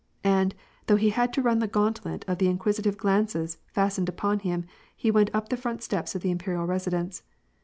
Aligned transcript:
And, 0.23 0.55
though 0.87 0.95
he 0.95 1.11
had 1.11 1.31
to 1.33 1.43
run 1.43 1.59
the 1.59 1.67
gauntlet 1.67 2.25
of 2.27 2.39
the 2.39 2.47
inquisitive 2.47 2.97
glances 2.97 3.59
fastened 3.67 4.09
upon 4.09 4.39
him, 4.39 4.65
he 4.97 5.11
went 5.11 5.29
up 5.31 5.49
the 5.49 5.55
front 5.57 5.83
steps 5.83 6.15
of 6.15 6.23
the 6.23 6.31
imperial 6.31 6.65
residence. 6.65 7.21